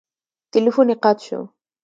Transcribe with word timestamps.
تیلفون 0.51 0.87
یې 0.91 0.95
قطع 1.03 1.21
شو. 1.27 1.41